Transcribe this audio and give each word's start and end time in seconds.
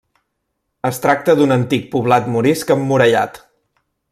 Es 0.89 0.99
tracta 1.03 1.35
d'un 1.41 1.53
antic 1.57 1.85
poblat 1.97 2.33
morisc 2.37 2.73
emmurallat. 2.77 3.39